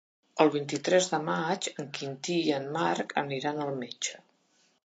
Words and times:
El 0.43 0.47
vint-i-tres 0.53 1.09
de 1.11 1.19
maig 1.27 1.69
en 1.83 1.91
Quintí 1.99 2.39
i 2.49 2.57
en 2.59 2.67
Marc 2.81 3.17
aniran 3.27 3.63
al 3.67 3.75
metge. 3.85 4.19